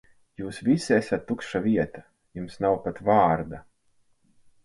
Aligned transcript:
Jūs 0.41 0.59
visi 0.67 0.93
esat 0.95 1.27
tukša 1.31 1.61
vieta, 1.65 2.01
jums 2.39 2.57
nav 2.65 2.79
pat 2.87 3.03
vārda. 3.11 3.63